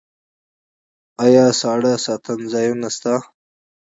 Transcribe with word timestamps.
آیا 1.25 1.45
ساړه 1.59 1.93
ساتنځایونه 2.05 2.87
شته؟ 2.95 3.13